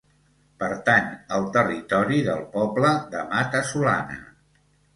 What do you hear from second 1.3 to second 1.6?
al